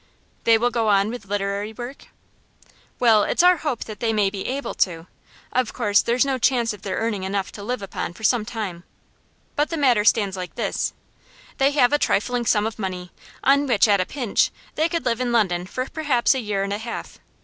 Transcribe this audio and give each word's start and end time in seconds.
'They 0.45 0.57
will 0.57 0.71
go 0.71 0.87
on 0.87 1.11
with 1.11 1.27
literary 1.27 1.71
work?' 1.73 2.07
'Well, 2.97 3.21
it's 3.23 3.43
our 3.43 3.57
hope 3.57 3.83
that 3.83 3.99
they 3.99 4.11
may 4.11 4.31
be 4.31 4.47
able 4.47 4.73
to. 4.73 5.05
Of 5.53 5.73
course 5.73 6.01
there's 6.01 6.25
no 6.25 6.39
chance 6.39 6.73
of 6.73 6.81
their 6.81 6.97
earning 6.97 7.21
enough 7.21 7.51
to 7.51 7.61
live 7.63 7.83
upon 7.83 8.13
for 8.13 8.23
some 8.23 8.43
time. 8.43 8.83
But 9.55 9.69
the 9.69 9.77
matter 9.77 10.03
stands 10.03 10.35
like 10.35 10.55
this. 10.55 10.93
They 11.59 11.69
have 11.73 11.93
a 11.93 11.99
trifling 11.99 12.47
sum 12.47 12.65
of 12.65 12.79
money, 12.79 13.11
on 13.43 13.67
which, 13.67 13.87
at 13.87 14.01
a 14.01 14.05
pinch, 14.07 14.49
they 14.73 14.89
could 14.89 15.05
live 15.05 15.21
in 15.21 15.31
London 15.31 15.67
for 15.67 15.87
perhaps 15.87 16.33
a 16.33 16.39
year 16.39 16.63
and 16.63 16.73
a 16.73 16.79
half. 16.79 17.19